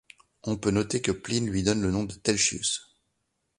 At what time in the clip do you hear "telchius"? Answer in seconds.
2.15-2.91